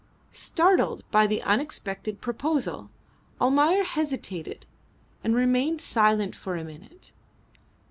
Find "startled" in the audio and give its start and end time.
0.31-1.03